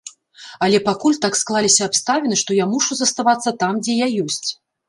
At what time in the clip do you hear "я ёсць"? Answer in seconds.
4.05-4.49